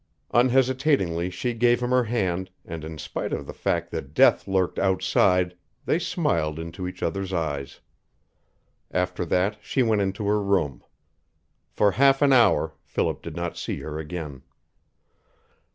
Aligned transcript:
Unhesitatingly 0.33 1.29
she 1.29 1.53
gave 1.53 1.79
him 1.83 1.91
her 1.91 2.05
hand, 2.05 2.49
and 2.65 2.83
in 2.83 2.97
spite 2.97 3.31
of 3.31 3.45
the 3.45 3.53
fact 3.53 3.91
that 3.91 4.15
death 4.15 4.47
lurked 4.47 4.79
outside 4.79 5.55
they 5.85 5.99
smiled 5.99 6.57
into 6.57 6.87
each 6.87 7.03
other's 7.03 7.31
eyes. 7.31 7.81
After 8.89 9.23
that 9.25 9.59
she 9.61 9.83
went 9.83 10.01
into 10.01 10.25
her 10.25 10.41
room. 10.41 10.83
For 11.69 11.91
half 11.91 12.23
an 12.23 12.33
hour 12.33 12.73
Philip 12.83 13.21
did 13.21 13.35
not 13.35 13.57
see 13.57 13.81
her 13.81 13.99
again. 13.99 14.41